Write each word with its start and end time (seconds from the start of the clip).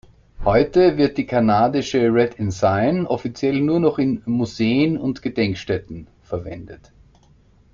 Heute 0.43 0.97
wird 0.97 1.19
die 1.19 1.27
kanadische 1.27 1.99
Red 2.11 2.39
Ensign 2.39 3.05
offiziell 3.05 3.61
nur 3.61 3.79
noch 3.79 3.99
in 3.99 4.23
Museen 4.25 4.97
und 4.97 5.21
Gedenkstätten 5.21 6.07
verwendet. 6.23 6.91